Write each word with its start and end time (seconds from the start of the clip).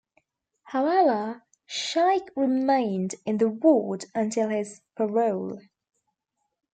However, 0.63 1.43
Shaik 1.69 2.29
remained 2.35 3.13
in 3.23 3.37
the 3.37 3.49
ward 3.49 4.05
until 4.15 4.49
his 4.49 4.81
parole. 4.95 5.61